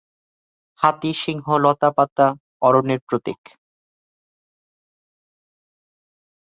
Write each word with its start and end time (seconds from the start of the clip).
হাতি, 0.79 1.11
সিংহ, 1.13 1.45
লতা-পাতা 1.57 2.27
অরণ্যের 2.61 3.01
প্রতীক। 3.07 3.41